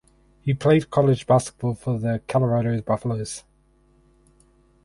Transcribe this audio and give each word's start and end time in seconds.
He 0.41 0.55
played 0.55 0.89
college 0.89 1.27
basketball 1.27 1.75
for 1.75 1.99
the 1.99 2.23
Colorado 2.27 2.81
Buffaloes. 2.81 3.43